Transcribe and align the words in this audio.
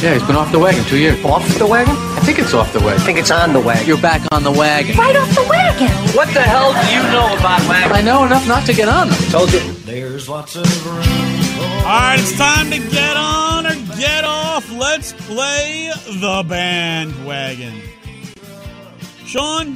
Yeah, 0.00 0.14
he's 0.14 0.22
been 0.22 0.36
off 0.36 0.52
the 0.52 0.60
wagon 0.60 0.84
two 0.84 0.96
years. 0.96 1.22
Off 1.24 1.58
the 1.58 1.66
wagon? 1.66 1.96
I 1.96 2.20
think 2.20 2.38
it's 2.38 2.54
off 2.54 2.72
the 2.72 2.78
wagon. 2.78 3.00
I 3.00 3.04
think 3.04 3.18
it's 3.18 3.32
on 3.32 3.52
the 3.52 3.58
wagon. 3.58 3.84
You're 3.84 4.00
back 4.00 4.22
on 4.30 4.44
the 4.44 4.52
wagon. 4.52 4.96
Right 4.96 5.16
off 5.16 5.28
the 5.34 5.42
wagon. 5.42 5.88
What 6.14 6.32
the 6.32 6.40
hell 6.40 6.72
do 6.72 6.92
you 6.92 7.02
know 7.10 7.36
about 7.36 7.68
wagons? 7.68 7.98
I 7.98 8.02
know 8.02 8.24
enough 8.24 8.46
not 8.46 8.64
to 8.66 8.72
get 8.72 8.88
on 8.88 9.08
them. 9.08 9.18
Told 9.30 9.52
you. 9.52 9.58
There's 9.84 10.28
lots 10.28 10.54
of 10.54 10.86
room. 10.86 11.02
All 11.80 11.84
right, 11.84 12.20
it's 12.20 12.36
time 12.38 12.70
to 12.70 12.78
get 12.78 13.16
on 13.16 13.66
or 13.66 13.74
get 13.96 14.22
off. 14.22 14.70
Let's 14.70 15.12
play 15.12 15.90
the 16.06 16.44
bandwagon. 16.48 17.82
Sean, 19.26 19.74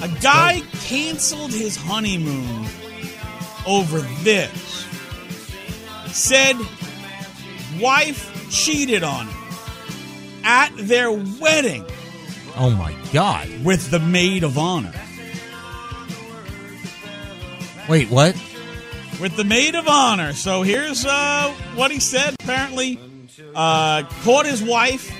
a 0.00 0.08
guy 0.22 0.62
canceled 0.80 1.52
his 1.52 1.76
honeymoon 1.76 2.66
over 3.66 3.98
this. 4.22 4.86
Said 6.06 6.56
wife 7.80 8.50
cheated 8.50 9.02
on 9.02 9.26
him 9.26 9.36
at 10.44 10.70
their 10.76 11.10
wedding 11.12 11.84
Oh 12.56 12.70
my 12.70 12.94
God! 13.12 13.48
with 13.64 13.90
the 13.90 13.98
maid 13.98 14.42
of 14.44 14.56
honor. 14.56 14.92
Wait, 17.88 18.08
what? 18.10 18.34
with 19.20 19.36
the 19.36 19.44
maid 19.44 19.74
of 19.74 19.88
honor. 19.88 20.32
So 20.32 20.62
here's 20.62 21.04
uh, 21.04 21.52
what 21.74 21.90
he 21.90 22.00
said. 22.00 22.34
Apparently, 22.40 22.98
uh, 23.54 24.02
caught 24.22 24.46
his 24.46 24.62
wife 24.62 25.10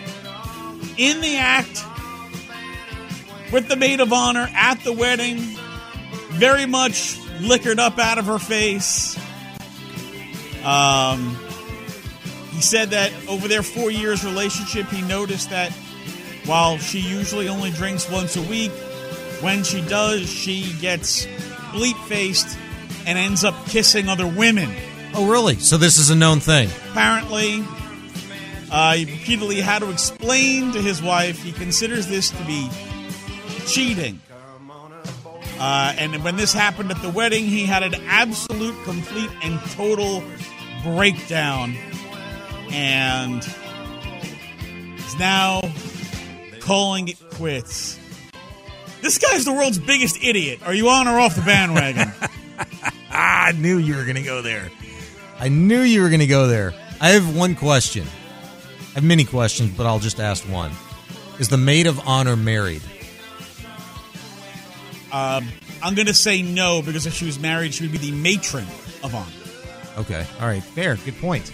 in 0.99 1.21
the 1.21 1.37
act 1.37 1.85
with 3.53 3.69
the 3.69 3.77
maid 3.77 4.01
of 4.01 4.13
honor 4.13 4.49
at 4.55 4.81
the 4.81 4.93
wedding. 4.93 5.39
Very 6.31 6.67
much 6.67 7.19
liquored 7.41 7.79
up 7.79 7.99
out 7.99 8.19
of 8.19 8.27
her 8.27 8.39
face. 8.39 9.17
Um, 10.65 11.37
he 12.57 12.63
said 12.63 12.89
that 12.91 13.13
over 13.29 13.49
their 13.49 13.63
four 13.63 13.91
years 13.91 14.25
relationship, 14.25 14.87
he 14.87 15.03
noticed 15.03 15.51
that 15.51 15.71
while 16.47 16.79
she 16.79 17.01
usually 17.01 17.49
only 17.49 17.71
drinks 17.71 18.11
once 18.11 18.35
a 18.35 18.41
week, 18.41 18.71
when 19.43 19.63
she 19.63 19.83
does, 19.83 20.27
she 20.27 20.73
gets 20.81 21.27
bleep 21.73 22.03
faced 22.07 22.57
and 23.07 23.19
ends 23.19 23.45
up 23.45 23.55
kissing 23.67 24.09
other 24.09 24.27
women. 24.27 24.75
Oh, 25.13 25.29
really? 25.29 25.57
So 25.57 25.77
this 25.77 25.99
is 25.99 26.09
a 26.09 26.17
known 26.17 26.41
thing. 26.41 26.71
Apparently, 26.93 27.63
uh, 28.73 28.95
he 28.95 29.05
repeatedly 29.05 29.61
had 29.61 29.81
to 29.81 29.91
explain 29.91 30.73
to 30.73 30.81
his 30.81 31.03
wife 31.03 31.43
he 31.43 31.53
considers 31.53 32.07
this 32.07 32.31
to 32.31 32.45
be 32.45 32.71
cheating. 33.67 34.19
Uh, 35.59 35.95
and 35.99 36.25
when 36.25 36.37
this 36.37 36.55
happened 36.55 36.91
at 36.91 37.03
the 37.03 37.11
wedding, 37.11 37.45
he 37.45 37.67
had 37.67 37.83
an 37.83 37.95
absolute, 38.07 38.83
complete, 38.85 39.31
and 39.43 39.61
total 39.73 40.23
breakdown. 40.83 41.77
And 42.71 43.43
is 44.99 45.19
now 45.19 45.63
calling 46.61 47.09
it 47.09 47.19
quits. 47.31 47.99
This 49.03 49.19
guy's 49.19 49.45
the 49.45 49.53
world's 49.53 49.79
biggest 49.79 50.23
idiot. 50.23 50.61
Are 50.65 50.75
you 50.75 50.89
on 50.89 51.07
or 51.07 51.21
off 51.21 51.37
the 51.37 51.43
bandwagon? 51.43 52.13
I 53.11 53.53
knew 53.53 53.79
you 53.79 53.97
were 53.97 54.03
going 54.03 54.17
to 54.17 54.23
go 54.23 54.43
there. 54.43 54.71
I 55.39 55.49
knew 55.49 55.81
you 55.81 56.03
were 56.03 56.09
going 56.09 56.21
to 56.21 56.27
go 56.27 56.47
there. 56.47 56.75
I 57.01 57.11
have 57.11 57.37
one 57.37 57.55
question. 57.55 58.07
I 58.91 58.95
have 58.95 59.05
many 59.05 59.25
questions, 59.25 59.71
but 59.77 59.87
I'll 59.87 59.99
just 59.99 60.19
ask 60.19 60.43
one. 60.45 60.73
Is 61.39 61.49
the 61.49 61.59
maid 61.59 61.87
of 61.87 62.01
honor 62.09 62.37
married? 62.37 62.83
Um, 65.13 65.49
I'm 65.83 65.95
going 65.95 66.07
to 66.07 66.15
say 66.15 66.43
no 66.43 66.83
because 66.83 67.07
if 67.07 67.15
she 67.15 67.27
was 67.27 67.39
married, 67.39 67.75
she 67.75 67.85
would 67.85 67.93
be 67.93 67.99
the 67.99 68.13
matron 68.13 68.67
of 69.03 69.15
honor. 69.15 69.31
Okay. 69.99 70.27
All 70.41 70.47
right. 70.47 70.63
Fair. 70.63 70.97
Good 70.97 71.19
point. 71.19 71.53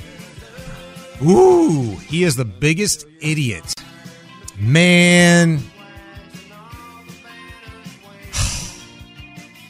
Ooh, 1.24 1.96
he 2.08 2.24
is 2.24 2.36
the 2.36 2.44
biggest 2.44 3.06
idiot. 3.20 3.74
Man. 4.58 5.56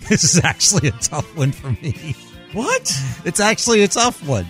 this 0.08 0.24
is 0.24 0.40
actually 0.42 0.88
a 0.88 0.92
tough 0.92 1.36
one 1.36 1.52
for 1.52 1.72
me. 1.82 2.16
What? 2.52 2.92
It's 3.24 3.40
actually 3.40 3.82
a 3.82 3.88
tough 3.88 4.26
one. 4.26 4.44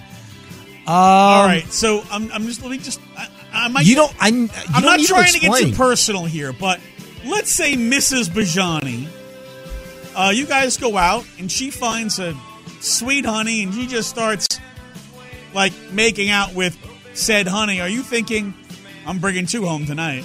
Um, 0.84 0.94
All 0.94 1.46
right, 1.46 1.64
so 1.72 2.02
I'm, 2.10 2.30
I'm 2.32 2.44
just 2.44 2.60
let 2.62 2.70
me 2.72 2.78
just 2.78 3.00
I, 3.16 3.28
I 3.52 3.68
might, 3.68 3.86
You 3.86 3.94
don't. 3.94 4.12
I, 4.20 4.28
you 4.28 4.48
I'm 4.74 4.82
don't 4.82 4.96
not 4.96 5.00
trying 5.00 5.32
to, 5.32 5.32
to, 5.34 5.40
get 5.40 5.58
too 5.58 5.72
personal 5.72 6.24
here, 6.24 6.52
but 6.52 6.80
let's 7.24 7.52
say 7.52 7.74
Mrs. 7.74 8.28
Bajani, 8.28 9.06
uh, 10.16 10.30
you 10.30 10.46
guys 10.46 10.76
go 10.76 10.96
out 10.96 11.24
and 11.38 11.50
she 11.50 11.70
finds 11.70 12.18
a 12.18 12.36
sweet 12.80 13.24
honey 13.24 13.62
and 13.62 13.72
she 13.72 13.86
just 13.86 14.10
starts 14.10 14.48
like 15.54 15.72
making 15.92 16.30
out 16.30 16.52
with 16.54 16.76
said 17.14 17.46
honey. 17.46 17.80
Are 17.80 17.88
you 17.88 18.02
thinking 18.02 18.54
I'm 19.06 19.18
bringing 19.18 19.46
two 19.46 19.64
home 19.66 19.86
tonight? 19.86 20.24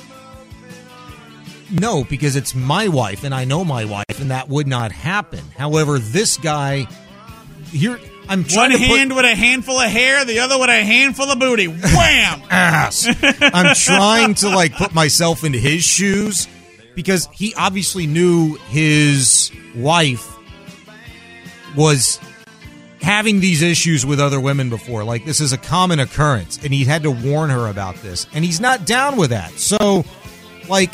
No, 1.69 2.03
because 2.05 2.35
it's 2.37 2.55
my 2.55 2.87
wife, 2.87 3.23
and 3.25 3.35
I 3.35 3.43
know 3.43 3.65
my 3.65 3.83
wife, 3.83 4.21
and 4.21 4.31
that 4.31 4.47
would 4.47 4.67
not 4.67 4.91
happen. 4.93 5.41
However, 5.57 5.99
this 5.99 6.37
guy 6.37 6.87
here, 7.71 7.99
I'm 8.29 8.45
trying 8.45 8.71
One 8.71 8.79
to 8.79 8.87
put- 8.87 8.97
hand 8.97 9.15
with 9.15 9.25
a 9.25 9.35
handful 9.35 9.77
of 9.77 9.89
hair, 9.91 10.23
the 10.23 10.39
other 10.39 10.57
with 10.57 10.69
a 10.69 10.83
handful 10.83 11.29
of 11.29 11.39
booty. 11.39 11.67
Wham! 11.67 12.41
ass. 12.49 13.05
I'm 13.41 13.75
trying 13.75 14.35
to 14.35 14.49
like 14.49 14.75
put 14.75 14.93
myself 14.93 15.43
into 15.43 15.57
his 15.57 15.83
shoes 15.83 16.47
because 16.95 17.27
he 17.33 17.53
obviously 17.55 18.07
knew 18.07 18.55
his 18.69 19.51
wife 19.75 20.33
was 21.75 22.17
having 23.07 23.39
these 23.39 23.61
issues 23.61 24.05
with 24.05 24.19
other 24.19 24.37
women 24.39 24.69
before. 24.69 25.05
Like 25.05 25.23
this 25.23 25.39
is 25.39 25.53
a 25.53 25.57
common 25.57 25.99
occurrence 26.01 26.59
and 26.61 26.73
he 26.73 26.83
had 26.83 27.03
to 27.03 27.11
warn 27.11 27.49
her 27.49 27.67
about 27.67 27.95
this 28.03 28.27
and 28.33 28.43
he's 28.43 28.59
not 28.59 28.85
down 28.85 29.15
with 29.15 29.29
that. 29.29 29.51
So 29.51 30.03
like 30.67 30.91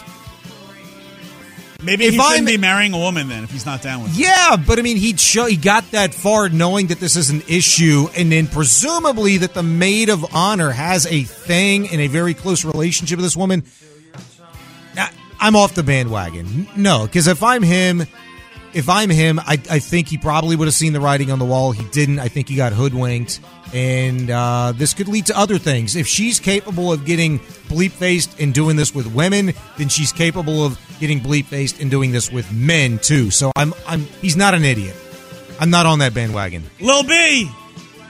Maybe 1.82 2.06
If 2.06 2.12
he 2.14 2.18
shouldn't 2.20 2.34
I'm- 2.36 2.46
be 2.46 2.58
marrying 2.58 2.94
a 2.94 2.98
woman 3.00 3.28
then 3.30 3.44
if 3.44 3.52
he's 3.52 3.66
not 3.66 3.82
down 3.82 4.04
with 4.04 4.14
it. 4.14 4.20
Yeah, 4.20 4.56
but 4.56 4.78
I 4.80 4.84
mean, 4.84 4.96
he'd 4.96 5.20
show 5.20 5.46
he 5.48 5.58
got 5.58 5.90
that 5.92 6.14
far 6.14 6.48
knowing 6.50 6.88
that 6.88 7.00
this 7.02 7.16
is 7.18 7.30
an 7.30 7.42
issue, 7.50 8.08
and 8.16 8.32
then 8.32 8.48
presumably 8.48 9.38
that 9.40 9.54
the 9.54 9.64
maid 9.64 10.08
of 10.10 10.24
honor 10.34 10.70
has 10.72 11.06
a 11.08 11.24
thing 11.24 11.90
and 11.90 12.00
a 12.00 12.08
very 12.08 12.34
close 12.36 12.64
relationship 12.64 13.18
with 13.18 13.26
this 13.26 13.36
woman. 13.36 13.64
Now, 14.96 15.10
I'm 15.42 15.58
off 15.58 15.74
the 15.76 15.84
bandwagon. 15.84 16.70
No, 16.78 17.06
because 17.06 17.28
if 17.28 17.44
I'm 17.44 17.64
him, 17.64 18.04
if 18.74 18.90
I'm 18.90 19.10
him, 19.10 19.40
I, 19.40 19.54
I 19.70 19.80
think 19.80 20.08
he 20.08 20.18
probably 20.18 20.56
would 20.56 20.68
have 20.68 20.74
seen 20.74 20.94
the 20.94 21.00
writing 21.00 21.32
on 21.32 21.40
the 21.40 21.46
wall. 21.46 21.72
He 21.72 21.86
didn't. 21.86 22.20
I 22.20 22.28
think 22.28 22.50
he 22.50 22.56
got 22.56 22.74
hoodwinked, 22.74 23.40
and 23.74 24.30
uh, 24.30 24.74
this 24.76 24.94
could 24.94 25.08
lead 25.08 25.28
to 25.28 25.38
other 25.38 25.58
things. 25.58 25.96
If 25.96 26.08
she's 26.08 26.40
capable 26.40 26.92
of 26.92 27.06
getting 27.06 27.40
bleep 27.70 27.92
faced 27.92 28.40
and 28.40 28.54
doing 28.54 28.76
this 28.76 28.94
with 28.94 29.14
women, 29.14 29.54
then 29.78 29.90
she's 29.90 30.12
capable 30.12 30.66
of 30.66 30.80
getting 31.00 31.20
bleep 31.20 31.46
faced 31.46 31.80
and 31.82 31.90
doing 31.92 32.12
this 32.12 32.32
with 32.32 32.52
men 32.52 33.00
too. 33.00 33.32
So 33.32 33.52
I'm, 33.56 33.74
I'm. 33.88 34.02
He's 34.22 34.36
not 34.36 34.54
an 34.54 34.64
idiot. 34.64 34.96
I'm 35.60 35.70
not 35.70 35.86
on 35.86 36.00
that 36.00 36.14
bandwagon. 36.14 36.64
Lil 36.80 37.04
B, 37.04 37.50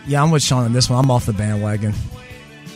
Yeah, 0.08 0.24
I'm 0.24 0.32
with 0.32 0.44
Sean 0.44 0.64
on 0.64 0.74
this 0.74 0.90
one. 0.90 1.04
I'm 1.04 1.12
off 1.12 1.26
the 1.26 1.34
bandwagon. 1.34 1.94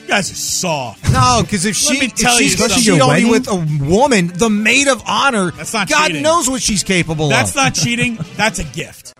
You 0.07 0.13
guys 0.13 0.31
are 0.31 0.35
soft. 0.35 1.11
No, 1.11 1.41
because 1.41 1.65
if 1.65 1.75
she 1.75 1.99
me 1.99 2.05
if 2.05 2.15
tell 2.15 2.37
she's 2.37 2.53
you 2.53 2.57
going 2.57 2.69
to 2.69 2.75
something. 2.75 2.93
cheat 2.93 3.01
on 3.01 3.19
you 3.19 3.29
Wedding? 3.29 3.77
with 3.77 3.83
a 3.83 3.85
woman, 3.89 4.27
the 4.27 4.49
maid 4.49 4.87
of 4.87 5.03
honor, 5.05 5.51
That's 5.51 5.73
not 5.73 5.89
God 5.89 6.07
cheating. 6.07 6.23
knows 6.23 6.49
what 6.49 6.61
she's 6.61 6.83
capable 6.83 7.25
of. 7.25 7.31
That's 7.31 7.49
of. 7.51 7.55
not 7.57 7.73
cheating. 7.75 8.17
That's 8.37 8.59
a 8.59 8.63
gift. 8.63 9.13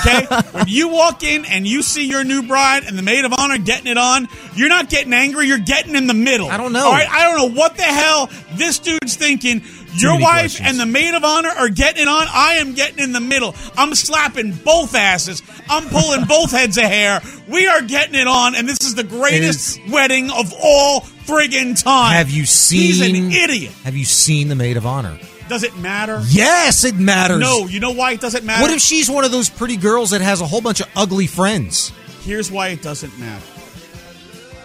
Okay? 0.00 0.26
when 0.52 0.66
you 0.68 0.88
walk 0.88 1.22
in 1.22 1.44
and 1.46 1.66
you 1.66 1.82
see 1.82 2.06
your 2.06 2.22
new 2.24 2.42
bride 2.42 2.84
and 2.84 2.98
the 2.98 3.02
maid 3.02 3.24
of 3.24 3.32
honor 3.38 3.58
getting 3.58 3.86
it 3.86 3.96
on, 3.96 4.28
you're 4.54 4.68
not 4.68 4.90
getting 4.90 5.12
angry. 5.12 5.46
You're 5.46 5.58
getting 5.58 5.94
in 5.96 6.06
the 6.06 6.14
middle. 6.14 6.48
I 6.48 6.56
don't 6.56 6.72
know. 6.72 6.86
All 6.86 6.92
right? 6.92 7.08
I 7.08 7.22
don't 7.22 7.54
know 7.54 7.58
what 7.58 7.76
the 7.76 7.82
hell 7.82 8.28
this 8.52 8.78
dude's 8.78 9.16
thinking. 9.16 9.62
Your 9.96 10.20
wife 10.20 10.40
questions. 10.40 10.68
and 10.68 10.78
the 10.80 10.86
maid 10.86 11.14
of 11.14 11.24
honor 11.24 11.48
are 11.48 11.68
getting 11.68 12.02
it 12.02 12.08
on. 12.08 12.26
I 12.32 12.54
am 12.54 12.74
getting 12.74 12.98
in 13.02 13.12
the 13.12 13.20
middle. 13.20 13.54
I'm 13.76 13.94
slapping 13.94 14.52
both 14.52 14.94
asses. 14.94 15.42
I'm 15.68 15.88
pulling 15.88 16.24
both 16.28 16.50
heads 16.50 16.76
of 16.76 16.84
hair. 16.84 17.20
We 17.48 17.66
are 17.66 17.82
getting 17.82 18.14
it 18.14 18.26
on, 18.26 18.54
and 18.54 18.68
this 18.68 18.78
is 18.82 18.94
the 18.94 19.04
greatest 19.04 19.80
wedding 19.90 20.30
of 20.30 20.52
all 20.62 21.00
friggin' 21.00 21.82
time. 21.82 22.14
Have 22.14 22.30
you 22.30 22.44
seen? 22.44 22.80
He's 22.80 23.00
an 23.00 23.32
idiot. 23.32 23.72
Have 23.84 23.96
you 23.96 24.04
seen 24.04 24.48
the 24.48 24.54
maid 24.54 24.76
of 24.76 24.86
honor? 24.86 25.18
Does 25.48 25.62
it 25.62 25.74
matter? 25.78 26.22
Yes, 26.28 26.84
it 26.84 26.96
matters. 26.96 27.40
No, 27.40 27.66
you 27.66 27.80
know 27.80 27.92
why 27.92 28.12
it 28.12 28.20
doesn't 28.20 28.44
matter? 28.44 28.60
What 28.62 28.70
if 28.70 28.80
she's 28.80 29.08
one 29.10 29.24
of 29.24 29.32
those 29.32 29.48
pretty 29.48 29.76
girls 29.78 30.10
that 30.10 30.20
has 30.20 30.42
a 30.42 30.46
whole 30.46 30.60
bunch 30.60 30.80
of 30.80 30.88
ugly 30.94 31.26
friends? 31.26 31.90
Here's 32.22 32.50
why 32.50 32.68
it 32.68 32.82
doesn't 32.82 33.18
matter. 33.18 33.44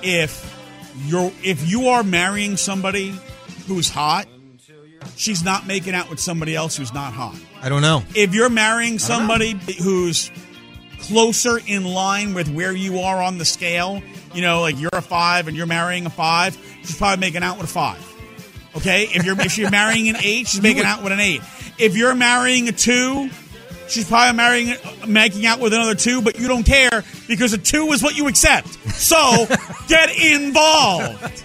If 0.02 0.50
you're 1.06 1.32
if 1.44 1.70
you 1.70 1.88
are 1.88 2.04
marrying 2.04 2.58
somebody 2.58 3.16
who's 3.68 3.90
hot, 3.90 4.28
she's 5.16 5.44
not 5.44 5.68
making 5.68 5.94
out 5.94 6.10
with 6.10 6.20
somebody 6.20 6.56
else 6.56 6.76
who's 6.76 6.94
not 6.94 7.14
hot. 7.14 7.36
I 7.62 7.70
don't 7.70 7.82
know. 7.82 8.04
If 8.16 8.34
you're 8.34 8.50
marrying 8.50 9.00
somebody 9.00 9.58
who's 9.82 10.32
closer 11.00 11.60
in 11.66 11.86
line 11.86 12.34
with 12.34 12.50
where 12.50 12.74
you 12.74 13.00
are 13.00 13.22
on 13.22 13.38
the 13.38 13.46
scale, 13.46 14.02
you 14.34 14.42
know, 14.42 14.62
like 14.62 14.80
you're 14.80 14.90
a 14.94 15.02
five 15.02 15.48
and 15.48 15.56
you're 15.56 15.66
marrying 15.66 16.06
a 16.06 16.10
five, 16.10 16.58
she's 16.82 16.98
probably 16.98 17.20
making 17.20 17.44
out 17.44 17.58
with 17.58 17.70
a 17.70 17.74
five. 17.74 18.10
Okay? 18.78 19.04
If 19.04 19.26
you're 19.26 19.40
if 19.40 19.58
you're 19.58 19.72
marrying 19.72 20.10
an 20.10 20.18
eight, 20.18 20.48
she's 20.48 20.62
making 20.62 20.84
out 20.84 21.04
with 21.04 21.12
an 21.12 21.20
eight. 21.20 21.42
If 21.78 21.96
you're 21.96 22.16
marrying 22.16 22.68
a 22.70 22.72
two 22.72 23.30
she's 23.88 24.08
probably 24.08 24.36
marrying, 24.36 24.76
making 25.08 25.46
out 25.46 25.60
with 25.60 25.74
another 25.74 25.96
two, 25.96 26.22
but 26.22 26.40
you 26.40 26.48
don't 26.48 26.64
care 26.64 27.04
because 27.28 27.54
a 27.54 27.58
two 27.58 27.92
is 27.92 28.02
what 28.02 28.18
you 28.18 28.28
accept. 28.28 28.68
So 28.92 29.48
get 29.88 30.16
involved. 30.18 31.44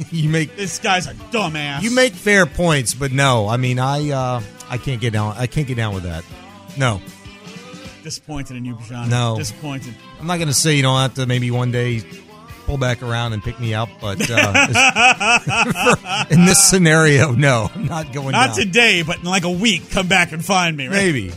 You 0.10 0.28
make 0.30 0.56
This 0.56 0.78
guy's 0.78 1.06
a 1.06 1.14
dumbass. 1.14 1.82
you 1.82 1.90
make 1.94 2.14
fair 2.14 2.46
points, 2.46 2.94
but 2.94 3.12
no, 3.12 3.46
I 3.48 3.56
mean 3.58 3.78
I 3.78 4.10
uh, 4.10 4.40
I 4.68 4.78
can't 4.78 5.00
get 5.00 5.12
down. 5.12 5.34
I 5.36 5.46
can't 5.46 5.66
get 5.66 5.76
down 5.76 5.94
with 5.94 6.04
that. 6.04 6.24
No, 6.76 7.00
disappointed 8.02 8.56
in 8.56 8.64
you, 8.64 8.78
Sean. 8.86 9.08
No. 9.10 9.36
disappointed. 9.36 9.94
I'm 10.18 10.26
not 10.26 10.36
going 10.36 10.48
to 10.48 10.54
say 10.54 10.76
you 10.76 10.82
don't 10.82 10.98
have 10.98 11.14
to 11.14 11.26
maybe 11.26 11.50
one 11.50 11.70
day 11.70 12.02
pull 12.66 12.78
back 12.78 13.02
around 13.02 13.32
and 13.32 13.42
pick 13.42 13.58
me 13.60 13.74
up, 13.74 13.88
but 14.00 14.18
uh, 14.30 16.26
in 16.30 16.44
this 16.44 16.68
scenario, 16.68 17.32
no, 17.32 17.70
I'm 17.74 17.86
not 17.86 18.12
going 18.12 18.32
Not 18.32 18.48
down. 18.48 18.56
today, 18.56 19.02
but 19.02 19.18
in 19.18 19.24
like 19.24 19.44
a 19.44 19.50
week, 19.50 19.90
come 19.90 20.08
back 20.08 20.32
and 20.32 20.44
find 20.44 20.76
me. 20.76 20.86
Right? 20.86 20.94
Maybe 20.94 21.32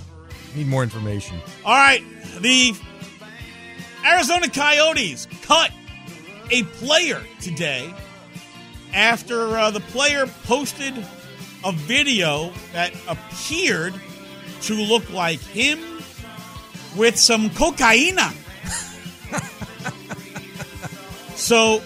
need 0.56 0.68
more 0.68 0.84
information. 0.84 1.40
All 1.66 1.76
right, 1.76 2.04
the 2.40 2.74
Arizona 4.06 4.50
Coyotes 4.50 5.28
cut 5.44 5.72
a 6.52 6.64
player 6.64 7.22
today 7.42 7.94
after 8.94 9.58
uh, 9.58 9.72
the 9.72 9.80
player 9.80 10.28
posted 10.44 10.94
a 11.66 11.72
video 11.72 12.52
that 12.74 12.94
appeared 13.08 13.94
to 14.62 14.74
look 14.76 15.10
like 15.12 15.40
him 15.40 15.80
with 16.96 17.18
some 17.18 17.50
cocaina. 17.50 18.32
so, 21.36 21.82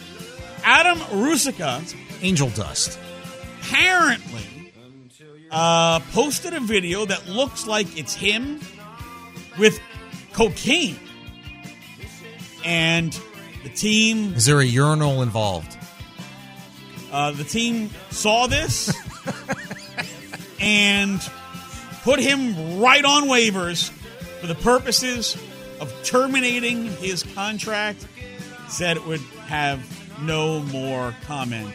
Adam 0.64 0.98
Ruzicka 1.00 1.96
Angel 2.22 2.50
dust. 2.50 3.00
apparently 3.62 4.74
uh, 5.52 6.00
posted 6.12 6.54
a 6.54 6.60
video 6.60 7.06
that 7.06 7.28
looks 7.28 7.68
like 7.68 7.98
it's 7.98 8.14
him 8.14 8.60
with 9.58 9.80
cocaine. 10.34 11.00
And 12.66 13.18
the 13.64 13.70
team, 13.70 14.34
Is 14.34 14.46
there 14.46 14.60
a 14.60 14.66
urinal 14.66 15.22
involved? 15.22 15.77
Uh, 17.12 17.32
the 17.32 17.44
team 17.44 17.90
saw 18.10 18.48
this 18.48 18.94
and 20.60 21.20
put 22.04 22.20
him 22.20 22.80
right 22.80 23.04
on 23.04 23.24
waivers 23.24 23.90
for 24.40 24.48
the 24.48 24.56
purposes 24.56 25.38
of 25.80 25.94
terminating 26.04 26.86
his 26.86 27.24
contract. 27.24 28.08
Said 28.70 28.98
it 28.98 29.06
would 29.06 29.22
have 29.48 29.82
no 30.22 30.60
more 30.60 31.16
comment 31.26 31.74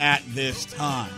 at 0.00 0.22
this 0.28 0.64
time. 0.66 1.10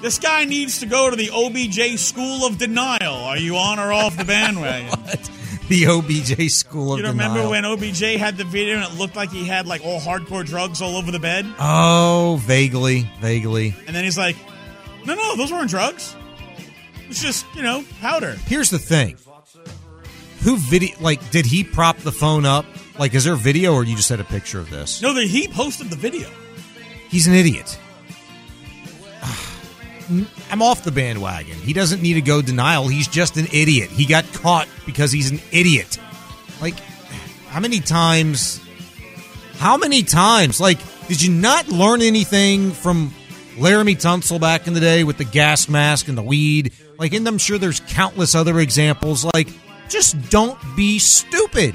This 0.00 0.18
guy 0.18 0.44
needs 0.44 0.80
to 0.80 0.86
go 0.86 1.10
to 1.10 1.16
the 1.16 1.30
OBJ 1.30 1.98
School 1.98 2.46
of 2.46 2.56
Denial. 2.56 3.14
Are 3.14 3.36
you 3.36 3.56
on 3.56 3.78
or 3.78 3.92
off 3.92 4.16
the 4.16 4.24
bandwagon? 4.24 4.98
The 5.70 5.86
OBJ 5.86 6.50
School 6.50 6.94
of 6.94 6.98
You 6.98 7.06
remember 7.06 7.38
Denial. 7.38 7.50
when 7.52 7.64
OBJ 7.64 8.00
had 8.18 8.36
the 8.36 8.42
video 8.42 8.74
and 8.74 8.92
it 8.92 8.98
looked 8.98 9.14
like 9.14 9.30
he 9.30 9.46
had 9.46 9.68
like 9.68 9.84
all 9.84 10.00
hardcore 10.00 10.44
drugs 10.44 10.82
all 10.82 10.96
over 10.96 11.12
the 11.12 11.20
bed? 11.20 11.46
Oh, 11.60 12.40
vaguely, 12.42 13.08
vaguely. 13.20 13.72
And 13.86 13.94
then 13.94 14.02
he's 14.02 14.18
like, 14.18 14.34
no, 15.06 15.14
no, 15.14 15.36
those 15.36 15.52
weren't 15.52 15.70
drugs. 15.70 16.16
It's 17.08 17.22
just, 17.22 17.46
you 17.54 17.62
know, 17.62 17.84
powder. 18.00 18.32
Here's 18.46 18.70
the 18.70 18.80
thing. 18.80 19.16
Who 20.40 20.56
video? 20.56 20.96
Like, 20.98 21.30
did 21.30 21.46
he 21.46 21.62
prop 21.62 21.98
the 21.98 22.10
phone 22.10 22.44
up? 22.44 22.66
Like, 22.98 23.14
is 23.14 23.22
there 23.22 23.36
video, 23.36 23.72
or 23.72 23.84
you 23.84 23.94
just 23.94 24.08
had 24.08 24.18
a 24.18 24.24
picture 24.24 24.58
of 24.58 24.70
this? 24.70 25.00
No, 25.00 25.14
that 25.14 25.26
he 25.28 25.46
posted 25.46 25.88
the 25.88 25.96
video. 25.96 26.28
He's 27.10 27.28
an 27.28 27.34
idiot. 27.34 27.78
I'm 30.50 30.62
off 30.62 30.84
the 30.84 30.90
bandwagon. 30.90 31.56
He 31.56 31.72
doesn't 31.72 32.02
need 32.02 32.14
to 32.14 32.20
go 32.20 32.42
denial. 32.42 32.88
He's 32.88 33.08
just 33.08 33.36
an 33.36 33.46
idiot. 33.52 33.90
He 33.90 34.04
got 34.04 34.30
caught 34.32 34.68
because 34.84 35.12
he's 35.12 35.30
an 35.30 35.40
idiot. 35.52 35.98
Like, 36.60 36.78
how 37.48 37.60
many 37.60 37.80
times? 37.80 38.60
How 39.58 39.76
many 39.76 40.02
times? 40.02 40.60
Like, 40.60 40.78
did 41.08 41.22
you 41.22 41.30
not 41.32 41.68
learn 41.68 42.02
anything 42.02 42.72
from 42.72 43.12
Laremy 43.56 43.96
Tunsil 43.96 44.40
back 44.40 44.66
in 44.66 44.74
the 44.74 44.80
day 44.80 45.04
with 45.04 45.18
the 45.18 45.24
gas 45.24 45.68
mask 45.68 46.08
and 46.08 46.18
the 46.18 46.22
weed? 46.22 46.72
Like, 46.98 47.12
and 47.12 47.26
I'm 47.26 47.38
sure 47.38 47.58
there's 47.58 47.80
countless 47.80 48.34
other 48.34 48.58
examples. 48.58 49.24
Like, 49.24 49.48
just 49.88 50.30
don't 50.30 50.58
be 50.76 50.98
stupid 50.98 51.74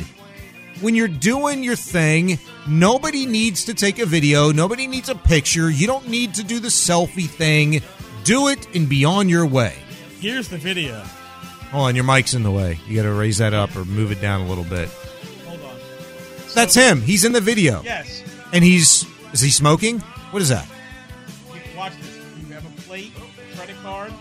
when 0.82 0.96
you're 0.96 1.08
doing 1.08 1.64
your 1.64 1.76
thing, 1.76 2.40
nobody 2.68 3.26
needs 3.26 3.66
to 3.66 3.74
take 3.74 4.00
a 4.00 4.06
video. 4.06 4.52
Nobody 4.52 4.88
needs 4.88 5.10
a 5.10 5.16
picture. 5.16 5.70
You 5.70 5.88
don't 5.88 6.08
need 6.08 6.36
to 6.36 6.44
do 6.44 6.60
the 6.60 6.68
selfie 6.68 7.30
thing. 7.30 7.82
Do 8.25 8.48
it 8.50 8.68
and 8.75 8.89
be 8.89 9.06
on 9.06 9.30
your 9.30 9.45
way. 9.45 9.75
Here's 10.19 10.48
the 10.50 10.57
video. 10.57 11.00
Hold 11.72 11.88
on, 11.89 11.95
your 11.95 12.04
mic's 12.06 12.33
in 12.33 12.44
the 12.44 12.51
way. 12.51 12.80
You 12.88 12.95
got 12.95 13.04
to 13.04 13.13
raise 13.13 13.38
that 13.38 13.54
up 13.54 13.75
or 13.75 13.86
move 13.86 14.12
it 14.12 14.19
down 14.22 14.42
a 14.42 14.48
little 14.48 14.63
bit. 14.63 14.89
Hold 15.48 15.62
on. 15.62 15.75
That's 16.54 16.74
him. 16.75 17.01
He's 17.01 17.24
in 17.25 17.31
the 17.33 17.42
video. 17.42 17.81
Yes. 17.83 18.24
And 18.51 18.63
he's. 18.63 19.06
Is 19.33 19.42
he 19.42 19.50
smoking? 19.50 20.00
What 20.31 20.42
is 20.42 20.50
that? 20.50 20.68
Watch 21.75 21.94
this. 22.01 22.19
You 22.48 22.54
have 22.54 22.66
a 22.66 22.81
plate, 22.81 23.12
a 23.18 23.56
credit 23.56 23.75
card. 23.83 24.13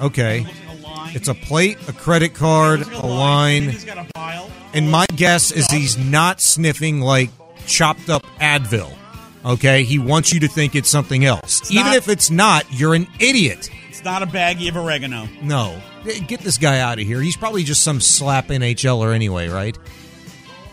Okay. 0.00 0.38
It 0.40 0.44
looks 0.46 0.58
like 0.68 0.78
a 0.78 0.82
line. 0.82 1.16
It's 1.16 1.28
a 1.28 1.34
plate, 1.34 1.78
a 1.88 1.92
credit 1.92 2.34
card, 2.34 2.80
It 2.80 2.86
looks 2.86 2.92
like 2.94 3.04
a 3.04 3.06
Then 3.08 3.16
line. 3.18 3.62
he's 3.70 3.84
got 3.84 3.98
a 3.98 4.04
file. 4.14 4.50
And 4.72 4.90
my 4.90 5.04
guess 5.16 5.50
is 5.50 5.66
he's 5.70 5.98
not 5.98 6.40
sniffing 6.40 7.00
like 7.00 7.30
chopped 7.66 8.08
up 8.08 8.22
Advil. 8.40 8.96
Okay? 9.44 9.84
He 9.84 9.98
wants 9.98 10.32
you 10.32 10.40
to 10.40 10.48
think 10.48 10.74
it's 10.74 10.88
something 10.90 11.24
else. 11.24 11.70
Even 11.70 11.86
not- 11.86 11.96
if 11.96 12.08
it's 12.08 12.30
not, 12.30 12.66
you're 12.70 12.94
an 12.94 13.06
idiot. 13.18 13.70
It's 13.88 14.04
not 14.04 14.22
a 14.22 14.26
baggie 14.26 14.68
of 14.68 14.76
oregano. 14.76 15.28
No. 15.42 15.80
Get 16.26 16.40
this 16.40 16.58
guy 16.58 16.80
out 16.80 16.98
of 16.98 17.06
here. 17.06 17.20
He's 17.20 17.36
probably 17.36 17.62
just 17.62 17.82
some 17.82 18.00
slap 18.00 18.48
NHLer 18.48 19.14
anyway, 19.14 19.48
right? 19.48 19.76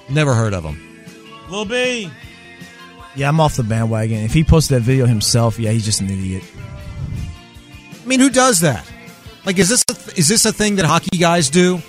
Never 0.10 0.34
heard 0.34 0.54
of 0.54 0.64
him. 0.64 0.80
Lil 1.50 1.66
B. 1.66 2.10
Yeah, 3.16 3.28
I'm 3.30 3.40
off 3.40 3.56
the 3.56 3.64
bandwagon. 3.64 4.24
If 4.24 4.34
he 4.34 4.44
posted 4.44 4.78
that 4.78 4.82
video 4.84 5.06
himself, 5.06 5.60
yeah, 5.60 5.72
he's 5.72 5.86
just 5.86 6.00
an 6.02 6.10
idiot. 6.10 6.44
I 8.04 8.08
mean, 8.08 8.20
who 8.20 8.30
does 8.30 8.60
that? 8.62 8.90
Like, 9.46 9.58
is 9.60 9.70
this 9.70 9.84
a 9.90 9.94
th- 9.94 10.18
is 10.18 10.28
this 10.28 10.46
a 10.46 10.54
thing 10.54 10.76
that 10.78 10.86
hockey 10.86 11.18
guys 11.18 11.50
do? 11.50 11.82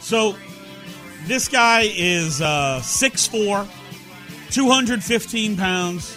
So, 0.00 0.36
this 1.26 1.48
guy 1.48 1.88
is 1.92 2.40
uh, 2.40 2.80
6'4, 2.82 3.66
215 4.50 5.56
pounds, 5.56 6.16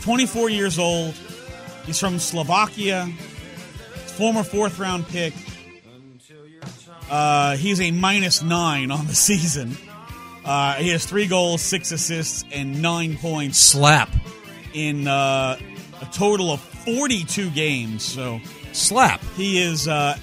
24 0.00 0.50
years 0.50 0.78
old. 0.78 1.14
He's 1.86 1.98
from 1.98 2.18
Slovakia, 2.18 3.06
former 4.16 4.42
fourth 4.42 4.78
round 4.78 5.06
pick. 5.08 5.34
Uh, 7.10 7.56
he's 7.56 7.80
a 7.80 7.90
minus 7.90 8.42
nine 8.42 8.90
on 8.90 9.06
the 9.06 9.14
season. 9.28 9.76
Uh, 10.44 10.74
he 10.74 10.88
has 10.90 11.04
three 11.04 11.26
goals, 11.26 11.60
six 11.60 11.92
assists, 11.92 12.44
and 12.52 12.80
nine 12.80 13.16
points 13.16 13.58
Slap, 13.58 14.08
in 14.72 15.06
uh, 15.06 15.58
a 16.00 16.04
total 16.12 16.50
of 16.50 16.60
42 16.60 17.50
games. 17.50 18.02
So 18.04 18.40
slap. 18.72 19.20
he 19.36 19.60
is 19.60 19.86
uh, 19.88 20.16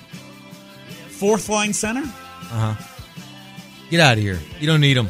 fourth 1.10 1.50
line 1.50 1.74
center. 1.74 2.02
Uh 2.04 2.74
huh. 2.74 2.84
Get 3.90 4.00
out 4.00 4.18
of 4.18 4.24
here. 4.24 4.40
You 4.60 4.68
don't 4.68 4.82
need 4.82 4.98
him. 4.98 5.08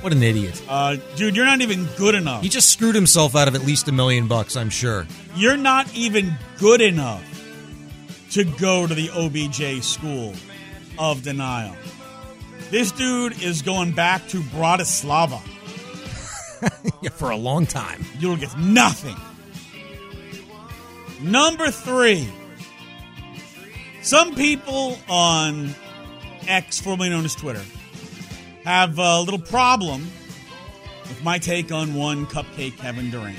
What 0.00 0.12
an 0.12 0.22
idiot. 0.22 0.62
Uh, 0.68 0.96
dude, 1.16 1.34
you're 1.34 1.44
not 1.44 1.60
even 1.60 1.86
good 1.96 2.14
enough. 2.14 2.42
He 2.42 2.48
just 2.48 2.70
screwed 2.70 2.94
himself 2.94 3.34
out 3.34 3.48
of 3.48 3.54
at 3.54 3.62
least 3.62 3.88
a 3.88 3.92
million 3.92 4.28
bucks, 4.28 4.56
I'm 4.56 4.70
sure. 4.70 5.06
You're 5.34 5.56
not 5.56 5.92
even 5.94 6.36
good 6.58 6.80
enough 6.80 7.24
to 8.30 8.44
go 8.44 8.86
to 8.86 8.94
the 8.94 9.10
OBJ 9.10 9.82
school 9.82 10.34
of 10.98 11.22
denial. 11.22 11.74
This 12.70 12.92
dude 12.92 13.42
is 13.42 13.62
going 13.62 13.92
back 13.92 14.26
to 14.28 14.40
Bratislava. 14.40 15.40
Yeah, 17.02 17.10
for 17.10 17.30
a 17.30 17.36
long 17.36 17.66
time. 17.66 18.04
You'll 18.18 18.36
get 18.36 18.58
nothing. 18.58 19.14
Number 21.20 21.70
three. 21.70 22.28
Some 24.02 24.34
people 24.34 24.98
on 25.08 25.72
X, 26.48 26.80
formerly 26.80 27.10
known 27.10 27.24
as 27.24 27.36
Twitter, 27.36 27.62
have 28.68 28.98
a 28.98 29.18
little 29.22 29.38
problem 29.40 30.02
with 31.08 31.24
my 31.24 31.38
take 31.38 31.72
on 31.72 31.94
one 31.94 32.26
cupcake 32.26 32.76
Kevin 32.76 33.10
Durant. 33.10 33.38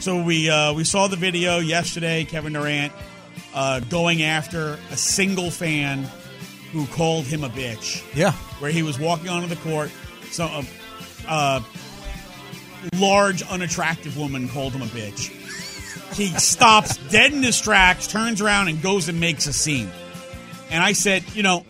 So 0.00 0.22
we 0.22 0.50
uh, 0.50 0.74
we 0.74 0.84
saw 0.84 1.06
the 1.08 1.16
video 1.16 1.60
yesterday. 1.60 2.24
Kevin 2.26 2.52
Durant 2.52 2.92
uh, 3.54 3.80
going 3.80 4.22
after 4.22 4.78
a 4.90 4.98
single 4.98 5.50
fan 5.50 6.06
who 6.72 6.86
called 6.88 7.24
him 7.24 7.42
a 7.42 7.48
bitch 7.48 8.02
Yeah. 8.14 8.32
where 8.60 8.70
he 8.70 8.82
was 8.82 8.98
walking 8.98 9.30
onto 9.30 9.48
the 9.48 9.56
court. 9.56 9.90
So 10.30 10.44
a, 10.44 10.64
a 11.26 11.64
large, 12.96 13.42
unattractive 13.44 14.18
woman 14.18 14.46
called 14.50 14.74
him 14.74 14.82
a 14.82 14.86
bitch. 14.86 15.30
He 16.14 16.26
stops 16.38 16.98
dead 17.08 17.32
in 17.32 17.42
his 17.42 17.58
tracks, 17.58 18.06
turns 18.06 18.42
around, 18.42 18.68
and 18.68 18.82
goes 18.82 19.08
and 19.08 19.18
makes 19.20 19.46
a 19.46 19.54
scene. 19.54 19.90
And 20.70 20.82
I 20.82 20.92
said, 20.92 21.24
you 21.34 21.42
know, 21.42 21.64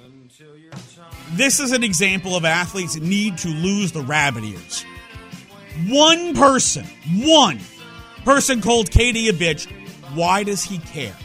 this 1.32 1.60
is 1.60 1.72
an 1.72 1.82
example 1.82 2.36
of 2.36 2.44
athletes 2.44 2.96
need 2.96 3.38
to 3.38 3.48
lose 3.48 3.92
the 3.92 4.02
rabbit 4.02 4.44
ears. 4.44 4.84
One 5.88 6.34
person, 6.34 6.84
one 7.16 7.58
person 8.24 8.60
called 8.60 8.90
KD 8.90 9.28
a 9.28 9.32
bitch. 9.32 9.66
Why 10.14 10.44
does 10.44 10.62
he 10.62 10.78
care? 10.78 11.16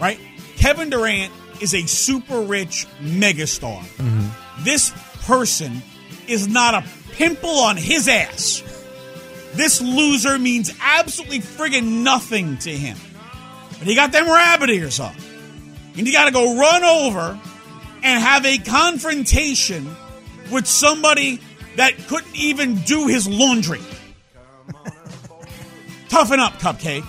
Right? 0.00 0.20
Kevin 0.56 0.90
Durant 0.90 1.32
is 1.60 1.74
a 1.74 1.86
super 1.86 2.40
rich 2.42 2.86
megastar. 3.00 3.80
Mm-hmm. 3.80 4.64
This 4.64 4.92
person 5.24 5.82
is 6.28 6.46
not 6.48 6.74
a 6.74 6.84
pimple 7.12 7.58
on 7.58 7.76
his 7.76 8.08
ass. 8.08 8.62
This 9.54 9.80
loser 9.80 10.38
means 10.38 10.70
absolutely 10.82 11.38
friggin' 11.38 12.02
nothing 12.02 12.58
to 12.58 12.70
him. 12.70 12.98
But 13.78 13.88
he 13.88 13.94
got 13.94 14.12
them 14.12 14.26
rabbit 14.26 14.68
ears 14.68 15.00
on. 15.00 15.14
And 15.96 16.06
you 16.06 16.12
got 16.12 16.26
to 16.26 16.30
go 16.30 16.58
run 16.58 16.84
over 16.84 17.40
and 18.02 18.22
have 18.22 18.44
a 18.44 18.58
confrontation 18.58 19.94
with 20.50 20.66
somebody 20.66 21.40
that 21.76 21.96
couldn't 22.08 22.34
even 22.34 22.76
do 22.76 23.06
his 23.06 23.28
laundry. 23.28 23.80
Toughen 26.08 26.40
up, 26.40 26.54
Cupcake. 26.54 27.06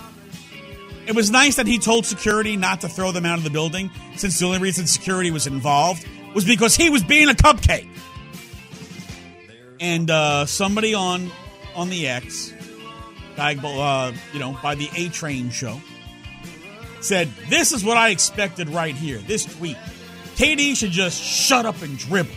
It 1.06 1.14
was 1.14 1.30
nice 1.30 1.56
that 1.56 1.66
he 1.66 1.78
told 1.78 2.04
security 2.04 2.56
not 2.56 2.82
to 2.82 2.88
throw 2.88 3.12
them 3.12 3.24
out 3.24 3.38
of 3.38 3.44
the 3.44 3.50
building, 3.50 3.90
since 4.16 4.38
the 4.38 4.44
only 4.44 4.58
reason 4.58 4.86
security 4.86 5.30
was 5.30 5.46
involved 5.46 6.06
was 6.34 6.44
because 6.44 6.76
he 6.76 6.90
was 6.90 7.02
being 7.02 7.30
a 7.30 7.34
cupcake. 7.34 7.88
And 9.80 10.10
uh, 10.10 10.44
somebody 10.44 10.94
on 10.94 11.30
on 11.74 11.88
the 11.88 12.08
X, 12.08 12.52
uh, 13.38 14.12
you 14.32 14.38
know, 14.38 14.58
by 14.62 14.74
the 14.74 14.90
A 14.96 15.08
Train 15.08 15.50
show, 15.50 15.80
said, 17.00 17.28
This 17.48 17.72
is 17.72 17.84
what 17.84 17.96
I 17.96 18.10
expected 18.10 18.68
right 18.68 18.94
here. 18.94 19.18
This 19.18 19.44
tweet. 19.44 19.76
KD 20.38 20.76
should 20.76 20.92
just 20.92 21.20
shut 21.20 21.66
up 21.66 21.82
and 21.82 21.98
dribble. 21.98 22.30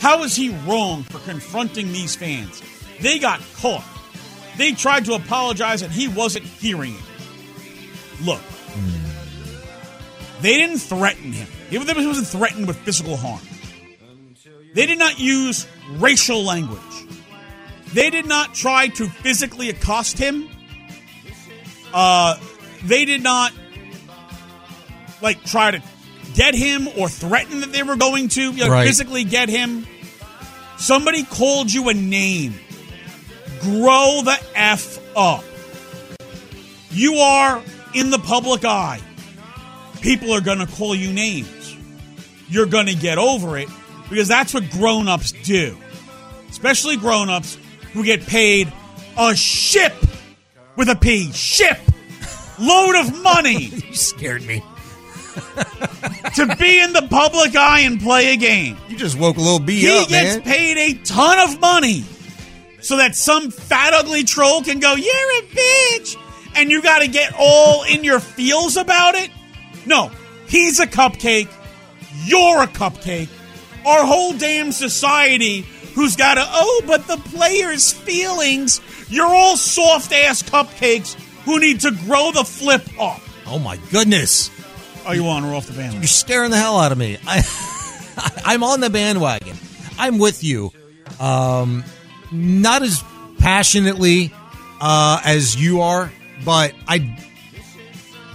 How 0.00 0.24
is 0.24 0.36
he 0.36 0.50
wrong 0.66 1.04
for 1.04 1.18
confronting 1.20 1.90
these 1.90 2.14
fans? 2.14 2.62
They 3.00 3.18
got 3.18 3.40
caught. 3.56 3.84
They 4.58 4.72
tried 4.72 5.06
to 5.06 5.14
apologize 5.14 5.80
and 5.80 5.90
he 5.90 6.06
wasn't 6.06 6.44
hearing 6.44 6.92
it. 6.94 8.26
Look, 8.26 8.42
they 10.42 10.58
didn't 10.58 10.80
threaten 10.80 11.32
him. 11.32 11.48
Even 11.70 11.88
if 11.88 11.96
he 11.96 12.06
wasn't 12.06 12.26
threatened 12.26 12.66
with 12.66 12.76
physical 12.76 13.16
harm. 13.16 13.40
They 14.74 14.84
did 14.84 14.98
not 14.98 15.18
use 15.18 15.66
racial 15.92 16.44
language. 16.44 16.80
They 17.94 18.10
did 18.10 18.26
not 18.26 18.54
try 18.54 18.88
to 18.88 19.08
physically 19.08 19.70
accost 19.70 20.18
him. 20.18 20.46
Uh, 21.94 22.38
they 22.84 23.06
did 23.06 23.22
not 23.22 23.52
like 25.22 25.42
try 25.44 25.70
to 25.70 25.82
get 26.40 26.54
him 26.54 26.88
or 26.96 27.08
threaten 27.08 27.60
that 27.60 27.70
they 27.72 27.82
were 27.82 27.96
going 27.96 28.28
to 28.28 28.52
Right. 28.52 28.86
physically 28.86 29.24
get 29.24 29.48
him. 29.50 29.86
Somebody 30.78 31.24
called 31.24 31.70
you 31.72 31.88
a 31.90 31.94
name. 31.94 32.54
Grow 33.60 34.22
the 34.24 34.38
F 34.54 34.98
up. 35.14 35.44
You 36.90 37.16
are 37.16 37.62
in 37.94 38.10
the 38.10 38.18
public 38.18 38.64
eye. 38.64 39.00
People 40.00 40.32
are 40.32 40.40
going 40.40 40.58
to 40.60 40.66
call 40.66 40.94
you 40.94 41.12
names. 41.12 41.76
You're 42.48 42.66
going 42.66 42.86
to 42.86 42.94
get 42.94 43.18
over 43.18 43.58
it 43.58 43.68
because 44.08 44.26
that's 44.28 44.54
what 44.54 44.70
grown 44.70 45.08
ups 45.08 45.32
do. 45.32 45.76
Especially 46.48 46.96
grown 46.96 47.28
ups 47.28 47.58
who 47.92 48.02
get 48.02 48.26
paid 48.26 48.72
a 49.18 49.36
ship 49.36 49.92
with 50.76 50.88
a 50.88 50.96
P. 50.96 51.30
Ship. 51.32 51.78
Load 52.58 52.96
of 52.96 53.22
money 53.22 53.64
You 53.88 53.94
scared 53.94 54.42
me. 54.44 54.62
To 56.34 56.56
be 56.58 56.80
in 56.80 56.92
the 56.92 57.06
public 57.10 57.54
eye 57.56 57.80
and 57.80 58.00
play 58.00 58.32
a 58.32 58.36
game. 58.36 58.76
You 58.88 58.96
just 58.96 59.18
woke 59.18 59.36
a 59.36 59.40
little 59.40 59.58
B 59.58 59.80
He 59.80 59.88
up, 59.90 60.08
gets 60.08 60.36
man. 60.36 60.42
paid 60.42 60.78
a 60.78 60.94
ton 61.04 61.38
of 61.50 61.60
money 61.60 62.04
so 62.80 62.96
that 62.96 63.14
some 63.14 63.50
fat 63.50 63.92
ugly 63.94 64.24
troll 64.24 64.62
can 64.62 64.78
go, 64.80 64.94
"You're 64.94 65.38
a 65.38 65.42
bitch," 65.42 66.16
and 66.56 66.70
you 66.70 66.82
got 66.82 67.00
to 67.00 67.08
get 67.08 67.34
all 67.38 67.84
in 67.84 68.04
your 68.04 68.20
feels 68.20 68.76
about 68.76 69.14
it. 69.14 69.30
No, 69.86 70.10
he's 70.48 70.78
a 70.80 70.86
cupcake. 70.86 71.48
You're 72.24 72.62
a 72.62 72.66
cupcake. 72.66 73.28
Our 73.86 74.04
whole 74.04 74.34
damn 74.34 74.72
society, 74.72 75.64
who's 75.94 76.16
got 76.16 76.34
to, 76.34 76.44
oh, 76.46 76.82
but 76.86 77.06
the 77.06 77.16
players' 77.16 77.92
feelings. 77.92 78.80
You're 79.08 79.26
all 79.26 79.56
soft 79.56 80.12
ass 80.12 80.42
cupcakes 80.42 81.14
who 81.44 81.58
need 81.58 81.80
to 81.80 81.90
grow 81.90 82.30
the 82.30 82.44
flip 82.44 82.86
up. 83.00 83.20
Oh 83.46 83.58
my 83.58 83.76
goodness. 83.90 84.50
Are 85.06 85.14
you 85.14 85.26
on 85.26 85.44
or 85.44 85.54
off 85.54 85.66
the 85.66 85.72
bandwagon? 85.72 86.02
You're 86.02 86.08
scaring 86.08 86.50
the 86.50 86.58
hell 86.58 86.78
out 86.78 86.92
of 86.92 86.98
me. 86.98 87.18
I, 87.26 87.42
I'm 88.44 88.62
on 88.62 88.80
the 88.80 88.90
bandwagon. 88.90 89.56
I'm 89.98 90.18
with 90.18 90.44
you. 90.44 90.72
Um, 91.18 91.84
not 92.32 92.82
as 92.82 93.02
passionately 93.38 94.32
uh, 94.80 95.20
as 95.24 95.60
you 95.60 95.80
are, 95.80 96.12
but 96.44 96.74
I 96.86 97.18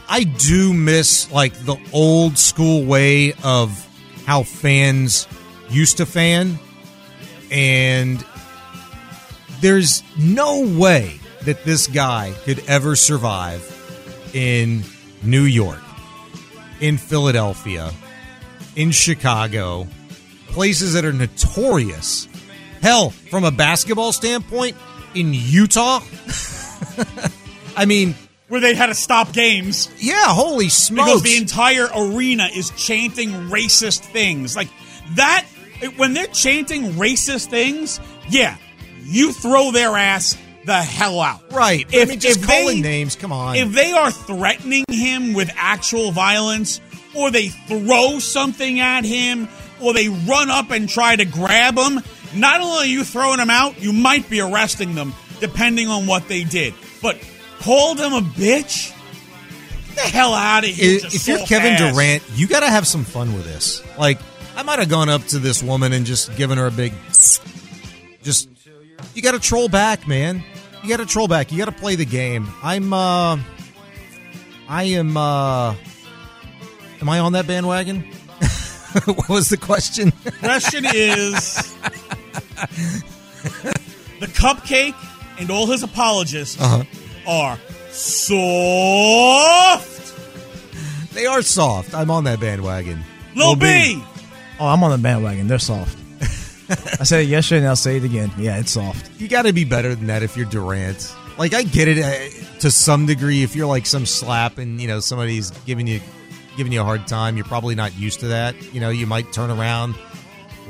I 0.07 0.24
do 0.24 0.74
miss 0.74 1.31
like 1.31 1.53
the 1.65 1.77
old 1.93 2.38
school 2.38 2.86
way 2.86 3.34
of 3.43 3.81
how 4.25 4.43
fans 4.43 5.27
used 5.69 5.98
to 5.98 6.05
fan, 6.05 6.60
and 7.51 8.24
there's 9.62 10.03
no 10.17 10.62
way 10.62 11.19
that 11.43 11.63
this 11.63 11.88
guy 11.88 12.34
could 12.43 12.60
ever 12.67 12.95
survive 12.95 13.72
in 14.34 14.84
New 15.24 15.43
York 15.43 15.79
in 16.79 16.98
Philadelphia, 16.98 17.91
in 18.75 18.91
Chicago, 18.91 19.88
places 20.48 20.94
that 20.94 21.05
are 21.05 21.13
notorious. 21.13 22.27
Hell, 22.82 23.10
from 23.10 23.44
a 23.44 23.51
basketball 23.51 24.12
standpoint, 24.12 24.75
in 25.13 25.34
Utah. 25.34 26.01
I 27.77 27.86
mean, 27.86 28.15
Where 28.48 28.62
they 28.62 28.75
had 28.75 28.88
to 28.88 28.94
stop 28.94 29.32
games. 29.34 29.89
yeah, 29.98 30.25
holy 30.27 30.70
smokes! 30.70 31.22
because 31.22 31.24
the 31.24 31.38
entire 31.38 31.88
arena 31.96 32.50
is 32.53 32.70
chanting 32.72 33.29
racist 33.50 34.01
things. 34.01 34.55
Like 34.55 34.70
that, 35.15 35.46
when 35.98 36.13
they're 36.13 36.27
chanting 36.27 36.94
racist 36.94 37.48
things, 37.48 38.00
yeah, 38.29 38.58
you 39.03 39.32
throw 39.34 39.72
their 39.72 39.98
ass 39.98 40.38
the 40.65 40.75
hell 40.81 41.19
out. 41.19 41.41
right. 41.51 41.86
If, 41.93 42.07
I 42.07 42.10
mean, 42.10 42.19
just 42.19 42.39
if 42.39 42.48
calling 42.48 42.81
they, 42.81 42.89
names, 42.89 43.15
come 43.15 43.31
on. 43.31 43.55
If 43.55 43.72
they 43.72 43.91
are 43.91 44.12
threatening 44.12 44.84
him 44.89 45.34
with 45.34 45.51
actual 45.55 46.12
violence, 46.12 46.81
or 47.15 47.31
they 47.31 47.48
throw 47.50 48.19
something 48.19 48.79
at 48.79 49.05
him, 49.05 49.48
or 49.81 49.93
they 49.93 50.10
run 50.10 50.50
up 50.50 50.72
and 50.72 50.89
try 50.89 51.15
to 51.15 51.25
grab 51.25 51.77
him, 51.77 52.01
not 52.36 52.62
only 52.62 52.77
are 52.77 52.86
you 52.86 53.03
throwing 53.03 53.38
them 53.38 53.50
out, 53.50 53.81
you 53.81 53.93
might 53.93 54.29
be 54.29 54.41
arresting 54.41 54.95
them, 54.95 55.13
depending 55.39 55.88
on 55.88 56.07
what 56.07 56.27
they 56.27 56.43
did. 56.43 56.74
But 57.01 57.17
called 57.60 58.00
him 58.00 58.13
a 58.13 58.22
bitch? 58.22 58.91
Get 59.88 59.95
the 59.95 60.01
hell 60.01 60.34
out 60.34 60.63
of 60.63 60.69
here. 60.69 60.98
if, 60.98 61.15
if 61.15 61.27
you're 61.27 61.39
Kevin 61.45 61.74
ass. 61.74 61.93
Durant, 61.93 62.24
you 62.34 62.48
got 62.48 62.62
to 62.62 62.69
have 62.69 62.86
some 62.88 63.03
fun 63.05 63.34
with 63.34 63.45
this. 63.45 63.81
Like, 63.98 64.19
I 64.57 64.63
might 64.63 64.79
have 64.79 64.89
gone 64.89 65.10
up 65.10 65.24
to 65.27 65.39
this 65.39 65.62
woman 65.63 65.93
and 65.93 66.05
just 66.05 66.36
given 66.36 66.57
her 66.57 66.67
a 66.67 66.72
big, 66.72 66.93
just, 68.24 68.50
you 69.13 69.22
got 69.22 69.31
to 69.31 69.39
troll 69.39 69.69
back, 69.69 70.07
man. 70.07 70.43
You 70.85 70.89
got 70.95 70.97
to 70.97 71.07
troll 71.07 71.27
back. 71.27 71.51
You 71.51 71.57
got 71.57 71.65
to 71.65 71.71
play 71.71 71.95
the 71.95 72.05
game. 72.05 72.47
I'm, 72.61 72.93
uh, 72.93 73.39
I 74.69 74.83
am, 74.83 75.17
uh, 75.17 75.73
am 77.01 77.09
I 77.09 77.17
on 77.19 77.33
that 77.33 77.47
bandwagon? 77.47 78.01
what 79.05 79.27
was 79.27 79.49
the 79.49 79.57
question? 79.57 80.11
Question 80.41 80.85
is 80.93 81.75
the 84.19 84.27
cupcake 84.27 84.93
and 85.39 85.49
all 85.49 85.65
his 85.65 85.81
apologists 85.81 86.61
Uh-huh. 86.61 86.83
are 87.27 87.57
soft. 87.89 88.93
they 91.15 91.25
are 91.25 91.41
soft. 91.41 91.95
I'm 91.95 92.11
on 92.11 92.25
that 92.25 92.39
bandwagon. 92.39 93.03
Lil 93.35 93.47
Lil 93.47 93.55
B. 93.55 94.03
Oh, 94.59 94.67
I'm 94.67 94.83
on 94.83 94.91
the 94.91 94.97
bandwagon. 94.99 95.47
They're 95.47 95.57
soft. 95.57 95.97
I 97.00 97.03
said 97.03 97.22
it 97.22 97.27
yesterday 97.27 97.60
and 97.60 97.67
I'll 97.67 97.75
say 97.75 97.98
it 97.98 98.03
again. 98.03 98.31
Yeah, 98.38 98.60
it's 98.60 98.72
soft. 98.72 99.19
You 99.19 99.27
got 99.27 99.43
to 99.43 99.53
be 99.53 99.65
better 99.65 99.93
than 99.93 100.07
that 100.07 100.24
if 100.24 100.36
you're 100.36 100.48
Durant. 100.48 101.15
Like 101.38 101.53
I 101.53 101.63
get 101.63 101.88
it 101.88 102.00
uh, 102.00 102.60
to 102.60 102.72
some 102.72 103.05
degree. 103.05 103.43
If 103.43 103.55
you're 103.55 103.67
like 103.67 103.86
some 103.86 104.05
slap 104.05 104.57
and 104.57 104.79
you 104.81 104.88
know 104.88 105.00
somebody's 105.00 105.51
giving 105.65 105.86
you 105.86 106.00
giving 106.57 106.72
you 106.72 106.81
a 106.81 106.84
hard 106.84 107.07
time, 107.07 107.36
you're 107.36 107.45
probably 107.45 107.75
not 107.75 107.98
used 107.98 108.22
to 108.22 108.27
that. 108.29 108.55
You 108.74 108.79
know, 108.79 108.89
you 108.89 109.05
might 109.05 109.34
turn 109.34 109.51
around, 109.51 109.95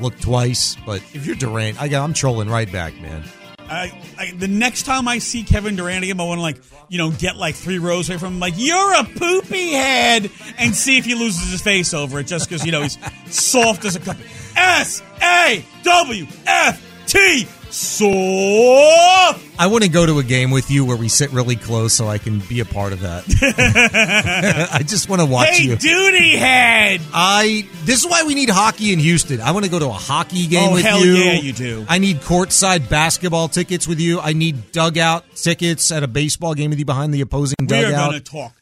look 0.00 0.18
twice. 0.18 0.76
But 0.84 1.02
if 1.14 1.24
you're 1.24 1.36
Durant, 1.36 1.80
I 1.80 1.88
got 1.88 2.02
I'm 2.02 2.12
trolling 2.12 2.48
right 2.48 2.70
back, 2.70 3.00
man. 3.00 3.24
I, 3.68 4.00
I, 4.16 4.32
the 4.32 4.48
next 4.48 4.84
time 4.84 5.08
I 5.08 5.18
see 5.18 5.42
Kevin 5.42 5.74
Durant 5.76 6.04
again, 6.04 6.20
I 6.20 6.24
want 6.24 6.38
to 6.38 6.42
like 6.42 6.58
you 6.88 6.98
know 6.98 7.10
get 7.10 7.36
like 7.36 7.54
three 7.54 7.78
rows 7.78 8.08
away 8.08 8.18
from 8.18 8.34
him, 8.34 8.40
like 8.40 8.54
you're 8.56 8.94
a 8.94 9.04
poopy 9.04 9.72
head, 9.72 10.30
and 10.58 10.74
see 10.74 10.98
if 10.98 11.04
he 11.04 11.14
loses 11.14 11.50
his 11.50 11.62
face 11.62 11.94
over 11.94 12.20
it, 12.20 12.26
just 12.26 12.48
because 12.48 12.64
you 12.64 12.72
know 12.72 12.82
he's 12.82 12.98
soft 13.30 13.84
as 13.84 13.96
a 13.96 14.00
cup. 14.00 14.16
S 14.66 15.02
A 15.22 15.64
W 15.84 16.26
F 16.46 16.82
T 17.06 17.46
soft. 17.70 19.42
I 19.58 19.68
want 19.68 19.84
to 19.84 19.88
go 19.90 20.04
to 20.06 20.18
a 20.18 20.22
game 20.22 20.50
with 20.50 20.70
you 20.70 20.84
where 20.84 20.96
we 20.96 21.08
sit 21.08 21.30
really 21.32 21.56
close 21.56 21.92
so 21.94 22.06
I 22.08 22.18
can 22.18 22.40
be 22.40 22.60
a 22.60 22.64
part 22.64 22.92
of 22.92 23.00
that. 23.00 23.24
I 24.72 24.82
just 24.82 25.08
want 25.08 25.20
to 25.22 25.26
watch 25.26 25.48
Hey, 25.48 25.64
you. 25.64 25.76
duty 25.76 26.36
head. 26.36 27.00
I 27.14 27.66
this 27.84 28.00
is 28.04 28.10
why 28.10 28.24
we 28.24 28.34
need 28.34 28.50
hockey 28.50 28.92
in 28.92 28.98
Houston. 28.98 29.40
I 29.40 29.52
want 29.52 29.64
to 29.64 29.70
go 29.70 29.78
to 29.78 29.86
a 29.86 29.92
hockey 29.92 30.46
game 30.46 30.70
Oh, 30.70 30.74
with 30.74 30.84
hell 30.84 31.04
you. 31.04 31.14
yeah, 31.14 31.32
you 31.34 31.52
do. 31.52 31.86
I 31.88 31.98
need 31.98 32.18
courtside 32.18 32.88
basketball 32.90 33.48
tickets 33.48 33.86
with 33.88 34.00
you. 34.00 34.20
I 34.20 34.32
need 34.32 34.72
dugout 34.72 35.24
tickets 35.36 35.90
at 35.92 36.02
a 36.02 36.08
baseball 36.08 36.54
game 36.54 36.70
with 36.70 36.78
you 36.78 36.84
behind 36.84 37.14
the 37.14 37.20
opposing 37.22 37.56
We 37.60 37.66
are 37.76 37.82
dugout. 37.82 38.10
going 38.10 38.22
to 38.22 38.30
talk 38.30 38.52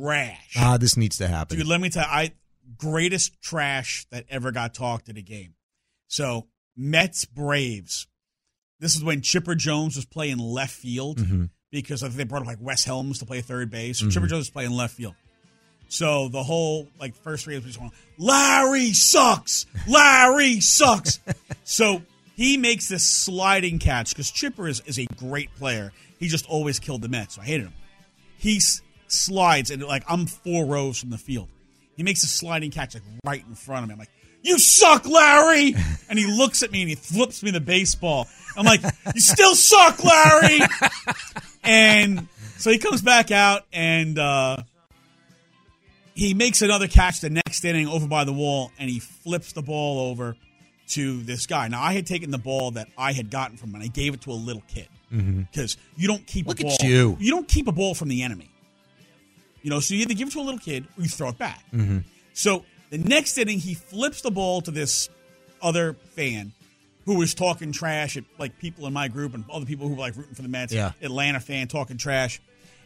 trash. 0.00 0.56
Ah, 0.58 0.76
this 0.78 0.96
needs 0.96 1.18
to 1.18 1.28
happen. 1.28 1.58
Dude, 1.58 1.66
let 1.66 1.80
me 1.80 1.88
tell 1.90 2.02
you, 2.04 2.08
I 2.10 2.32
greatest 2.82 3.40
trash 3.40 4.06
that 4.10 4.24
ever 4.28 4.50
got 4.50 4.74
talked 4.74 5.08
at 5.08 5.16
a 5.16 5.22
game. 5.22 5.54
So 6.08 6.48
Mets 6.76 7.24
Braves. 7.24 8.06
This 8.80 8.96
is 8.96 9.04
when 9.04 9.20
Chipper 9.20 9.54
Jones 9.54 9.94
was 9.94 10.04
playing 10.04 10.38
left 10.38 10.72
field 10.72 11.18
mm-hmm. 11.18 11.44
because 11.70 12.02
I 12.02 12.06
think 12.06 12.16
they 12.16 12.24
brought 12.24 12.42
up 12.42 12.48
like 12.48 12.58
Wes 12.60 12.84
Helms 12.84 13.20
to 13.20 13.26
play 13.26 13.40
third 13.40 13.70
base. 13.70 13.98
So 13.98 14.04
mm-hmm. 14.04 14.10
Chipper 14.10 14.26
Jones 14.26 14.40
was 14.40 14.50
playing 14.50 14.72
left 14.72 14.94
field. 14.94 15.14
So 15.88 16.28
the 16.28 16.42
whole 16.42 16.88
like 16.98 17.14
first 17.14 17.44
three 17.44 17.58
was 17.58 17.76
going, 17.76 17.92
Larry 18.18 18.92
sucks, 18.92 19.66
Larry 19.86 20.60
sucks. 20.60 21.20
so 21.64 22.02
he 22.34 22.56
makes 22.56 22.88
this 22.88 23.06
sliding 23.06 23.78
catch 23.78 24.10
because 24.10 24.30
Chipper 24.30 24.66
is, 24.66 24.82
is 24.86 24.98
a 24.98 25.06
great 25.16 25.54
player. 25.54 25.92
He 26.18 26.28
just 26.28 26.48
always 26.48 26.80
killed 26.80 27.02
the 27.02 27.08
Mets, 27.08 27.34
so 27.34 27.42
I 27.42 27.44
hated 27.44 27.66
him. 27.66 27.74
He 28.38 28.56
s- 28.56 28.80
slides 29.06 29.70
and 29.70 29.82
like 29.82 30.02
I'm 30.08 30.26
four 30.26 30.64
rows 30.64 30.98
from 30.98 31.10
the 31.10 31.18
field. 31.18 31.48
He 31.96 32.02
makes 32.02 32.22
a 32.24 32.26
sliding 32.26 32.70
catch 32.70 32.94
like 32.94 33.02
right 33.24 33.44
in 33.46 33.54
front 33.54 33.82
of 33.84 33.88
me. 33.88 33.92
I'm 33.94 33.98
like, 33.98 34.10
"You 34.42 34.58
suck, 34.58 35.06
Larry!" 35.06 35.74
And 36.08 36.18
he 36.18 36.26
looks 36.26 36.62
at 36.62 36.70
me 36.70 36.82
and 36.82 36.90
he 36.90 36.94
flips 36.94 37.42
me 37.42 37.50
the 37.52 37.60
baseball. 37.60 38.28
I'm 38.56 38.66
like, 38.66 38.82
"You 39.14 39.20
still 39.20 39.54
suck, 39.54 40.02
Larry!" 40.04 40.60
And 41.64 42.28
so 42.58 42.70
he 42.70 42.78
comes 42.78 43.00
back 43.02 43.30
out 43.30 43.62
and 43.72 44.18
uh, 44.18 44.58
he 46.14 46.34
makes 46.34 46.60
another 46.62 46.88
catch 46.88 47.20
the 47.20 47.30
next 47.30 47.64
inning 47.64 47.88
over 47.88 48.06
by 48.06 48.24
the 48.24 48.32
wall 48.32 48.70
and 48.78 48.90
he 48.90 49.00
flips 49.00 49.52
the 49.52 49.62
ball 49.62 50.10
over 50.10 50.36
to 50.88 51.22
this 51.22 51.46
guy. 51.46 51.68
Now 51.68 51.82
I 51.82 51.92
had 51.94 52.06
taken 52.06 52.30
the 52.30 52.38
ball 52.38 52.72
that 52.72 52.88
I 52.98 53.12
had 53.12 53.30
gotten 53.30 53.56
from 53.56 53.70
him 53.70 53.76
and 53.76 53.84
I 53.84 53.86
gave 53.86 54.12
it 54.14 54.20
to 54.22 54.32
a 54.32 54.34
little 54.34 54.62
kid 54.68 54.88
because 55.10 55.76
you 55.96 56.08
don't 56.08 56.26
keep 56.26 56.46
Look 56.46 56.60
a 56.60 56.66
at 56.66 56.78
ball. 56.80 56.88
you. 56.88 57.30
don't 57.30 57.48
keep 57.48 57.68
a 57.68 57.72
ball 57.72 57.94
from 57.94 58.08
the 58.08 58.22
enemy. 58.22 58.50
You 59.62 59.70
know, 59.70 59.80
so 59.80 59.94
you 59.94 60.02
either 60.02 60.14
give 60.14 60.28
it 60.28 60.32
to 60.32 60.40
a 60.40 60.42
little 60.42 60.60
kid 60.60 60.86
or 60.96 61.02
you 61.02 61.08
throw 61.08 61.28
it 61.28 61.38
back. 61.38 61.64
So 62.34 62.64
the 62.90 62.98
next 62.98 63.38
inning, 63.38 63.58
he 63.58 63.74
flips 63.74 64.22
the 64.22 64.30
ball 64.30 64.60
to 64.62 64.70
this 64.70 65.08
other 65.62 65.94
fan 66.14 66.52
who 67.04 67.18
was 67.18 67.34
talking 67.34 67.72
trash 67.72 68.16
at 68.16 68.24
like 68.38 68.58
people 68.58 68.86
in 68.86 68.92
my 68.92 69.08
group 69.08 69.34
and 69.34 69.44
other 69.50 69.66
people 69.66 69.88
who 69.88 69.94
were 69.94 70.00
like 70.00 70.16
rooting 70.16 70.34
for 70.34 70.42
the 70.42 70.48
Mets. 70.48 70.72
Yeah. 70.72 70.92
Atlanta 71.00 71.40
fan 71.40 71.68
talking 71.68 71.96
trash, 71.96 72.40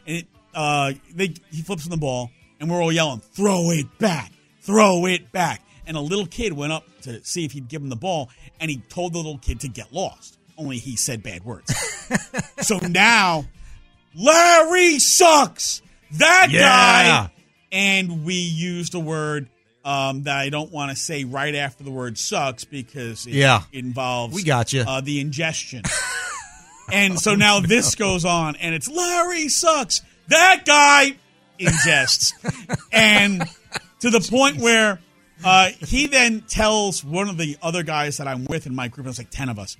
and 0.05 0.17
it 0.17 0.27
uh, 0.53 0.93
they 1.13 1.33
he 1.51 1.61
flips 1.61 1.85
him 1.85 1.91
the 1.91 1.97
ball, 1.97 2.31
and 2.59 2.69
we're 2.69 2.81
all 2.81 2.91
yelling, 2.91 3.19
"Throw 3.19 3.71
it 3.71 3.97
back! 3.99 4.31
Throw 4.61 5.05
it 5.05 5.31
back!" 5.31 5.61
And 5.85 5.95
a 5.95 6.01
little 6.01 6.25
kid 6.25 6.53
went 6.53 6.73
up 6.73 6.85
to 7.03 7.23
see 7.23 7.45
if 7.45 7.51
he'd 7.53 7.67
give 7.67 7.81
him 7.81 7.89
the 7.89 7.95
ball, 7.95 8.29
and 8.59 8.69
he 8.69 8.77
told 8.89 9.13
the 9.13 9.17
little 9.17 9.37
kid 9.37 9.61
to 9.61 9.67
get 9.67 9.93
lost. 9.93 10.37
Only 10.57 10.77
he 10.79 10.95
said 10.95 11.21
bad 11.21 11.45
words. 11.45 11.73
so 12.61 12.79
now, 12.79 13.45
Larry 14.15 14.99
sucks. 14.99 15.81
That 16.13 16.47
Yeah. 16.51 16.59
guy. 16.61 17.31
And 17.71 18.23
we 18.25 18.35
used 18.35 18.95
a 18.95 18.99
word 18.99 19.49
um, 19.83 20.23
that 20.23 20.37
I 20.37 20.49
don't 20.49 20.71
want 20.71 20.91
to 20.91 20.97
say 20.97 21.23
right 21.23 21.55
after 21.55 21.83
the 21.83 21.91
word 21.91 22.17
sucks 22.17 22.65
because 22.65 23.25
it 23.25 23.33
Yeah. 23.33 23.63
involves 23.71 24.33
We 24.35 24.43
got 24.43 24.73
you. 24.73 24.81
uh, 24.81 24.99
the 25.01 25.19
ingestion. 25.21 25.83
and 26.91 27.17
so 27.19 27.35
now 27.35 27.59
this 27.61 27.95
goes 27.95 28.25
on, 28.25 28.55
and 28.57 28.73
it's 28.75 28.87
Larry 28.89 29.47
sucks. 29.49 30.01
That 30.27 30.63
guy 30.65 31.15
ingests, 31.59 32.33
and 32.91 33.43
to 34.01 34.09
the 34.09 34.19
point 34.19 34.57
where 34.57 34.99
uh, 35.43 35.69
he 35.79 36.07
then 36.07 36.41
tells 36.41 37.03
one 37.03 37.29
of 37.29 37.37
the 37.37 37.57
other 37.61 37.83
guys 37.83 38.17
that 38.17 38.27
I'm 38.27 38.43
with 38.45 38.65
in 38.65 38.75
my 38.75 38.87
group. 38.89 39.05
There's 39.05 39.17
like 39.19 39.29
ten 39.29 39.47
of 39.49 39.57
us. 39.59 39.77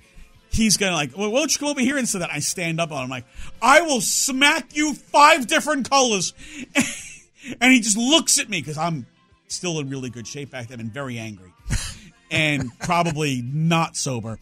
He's 0.50 0.76
gonna 0.76 0.94
like, 0.94 1.16
well, 1.16 1.30
why 1.30 1.40
don't 1.40 1.52
you 1.52 1.58
come 1.58 1.68
over 1.68 1.80
here? 1.80 1.98
And 1.98 2.08
so 2.08 2.18
that 2.18 2.30
I 2.32 2.38
stand 2.40 2.80
up 2.80 2.90
on 2.90 2.98
him, 2.98 3.04
I'm 3.04 3.10
like, 3.10 3.24
I 3.60 3.82
will 3.82 4.00
smack 4.00 4.74
you 4.74 4.94
five 4.94 5.46
different 5.46 5.88
colors. 5.88 6.32
and 7.60 7.72
he 7.72 7.80
just 7.80 7.96
looks 7.96 8.38
at 8.38 8.48
me 8.48 8.60
because 8.60 8.78
I'm 8.78 9.06
still 9.48 9.78
in 9.78 9.88
really 9.88 10.10
good 10.10 10.26
shape 10.26 10.50
back 10.50 10.68
then 10.68 10.80
and 10.80 10.92
very 10.92 11.18
angry 11.18 11.52
and 12.30 12.70
probably 12.80 13.42
not 13.42 13.96
sober. 13.96 14.38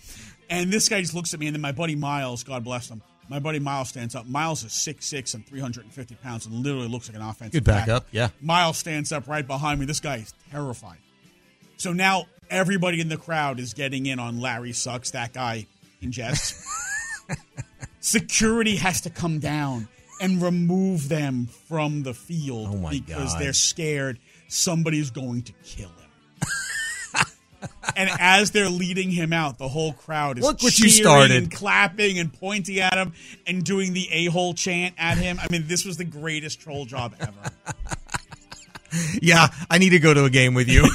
And 0.48 0.72
this 0.72 0.88
guy 0.88 1.00
just 1.00 1.14
looks 1.14 1.34
at 1.34 1.40
me, 1.40 1.46
and 1.48 1.54
then 1.54 1.60
my 1.60 1.72
buddy 1.72 1.96
Miles, 1.96 2.44
God 2.44 2.62
bless 2.62 2.88
him, 2.88 3.02
my 3.28 3.40
buddy 3.40 3.58
Miles 3.58 3.88
stands 3.88 4.14
up. 4.14 4.26
Miles 4.26 4.62
is 4.62 4.72
6'6 4.72 5.34
and 5.34 5.44
350 5.46 6.14
pounds 6.16 6.46
and 6.46 6.54
literally 6.64 6.88
looks 6.88 7.08
like 7.08 7.16
an 7.16 7.22
offensive 7.22 7.52
Good 7.52 7.64
backup, 7.64 8.04
tackle. 8.04 8.08
yeah. 8.12 8.28
Miles 8.40 8.78
stands 8.78 9.10
up 9.10 9.26
right 9.26 9.46
behind 9.46 9.80
me. 9.80 9.86
This 9.86 10.00
guy 10.00 10.18
is 10.18 10.32
terrified. 10.52 10.98
So 11.76 11.92
now 11.92 12.26
everybody 12.48 13.00
in 13.00 13.08
the 13.08 13.16
crowd 13.16 13.58
is 13.58 13.74
getting 13.74 14.06
in 14.06 14.18
on 14.20 14.40
Larry 14.40 14.72
sucks. 14.72 15.10
That 15.10 15.32
guy 15.32 15.66
ingests. 16.02 16.62
Security 18.00 18.76
has 18.76 19.00
to 19.02 19.10
come 19.10 19.38
down 19.40 19.88
and 20.20 20.40
remove 20.40 21.08
them 21.08 21.46
from 21.68 22.02
the 22.02 22.14
field 22.14 22.68
Oh, 22.70 22.88
because 22.90 23.32
God. 23.34 23.40
they're 23.42 23.52
scared 23.52 24.18
somebody's 24.48 25.10
going 25.10 25.42
to 25.42 25.52
kill 25.64 25.88
him. 25.88 27.24
and 27.96 28.08
as 28.20 28.52
they're 28.52 28.68
leading 28.70 29.10
him 29.10 29.32
out, 29.32 29.58
the 29.58 29.68
whole 29.68 29.92
crowd 29.92 30.38
is 30.38 30.44
Look 30.44 30.62
what 30.62 30.78
you 30.78 30.88
started. 30.88 31.36
and 31.36 31.50
clapping 31.52 32.18
and 32.18 32.32
pointing 32.32 32.78
at 32.78 32.94
him 32.94 33.12
and 33.46 33.64
doing 33.64 33.92
the 33.92 34.08
a-hole 34.12 34.54
chant 34.54 34.94
at 34.98 35.18
him. 35.18 35.38
I 35.40 35.48
mean, 35.50 35.64
this 35.66 35.84
was 35.84 35.96
the 35.96 36.04
greatest 36.04 36.60
troll 36.60 36.84
job 36.84 37.14
ever. 37.20 37.32
Yeah, 39.20 39.48
I 39.68 39.76
need 39.76 39.90
to 39.90 39.98
go 39.98 40.14
to 40.14 40.24
a 40.24 40.30
game 40.30 40.54
with 40.54 40.68
you. 40.68 40.88